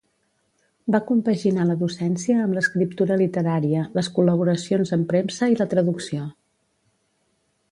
Va 0.93 0.99
compaginar 1.09 1.65
la 1.71 1.75
docència 1.81 2.37
amb 2.45 2.57
l'escriptura 2.57 3.17
literària, 3.23 3.83
les 3.99 4.09
col·laboracions 4.17 4.93
en 4.99 5.05
premsa 5.13 5.51
i 5.55 5.61
la 5.61 5.69
traducció. 5.75 6.27